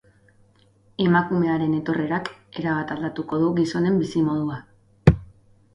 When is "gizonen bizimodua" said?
3.61-4.61